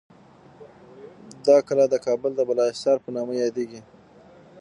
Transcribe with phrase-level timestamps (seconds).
[1.45, 3.81] دا کلا د کابل د بالاحصار په نامه یادیږي.